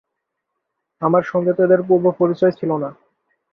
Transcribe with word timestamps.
আমার 1.01 1.23
সঙ্গে 1.31 1.51
তো 1.55 1.61
এঁদের 1.63 1.81
পূর্বে 1.87 2.11
পরিচয় 2.19 2.53
ছিল 2.59 2.71
না। 2.83 2.89